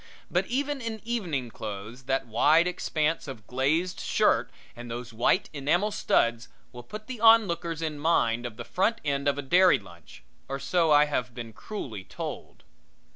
[0.31, 5.91] But even in evening clothes, that wide expanse of glazed shirt and those white enamel
[5.91, 10.23] studs will put the onlookers in mind of the front end of a dairy lunch
[10.49, 12.63] or so I have been cruelly told.